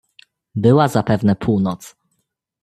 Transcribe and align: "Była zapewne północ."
"Była 0.55 0.87
zapewne 0.87 1.35
północ." 1.35 1.95